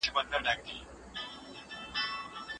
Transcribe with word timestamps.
مسواک 0.03 0.13
باید 0.15 0.27
جلا 0.45 0.53
وي. 0.65 0.77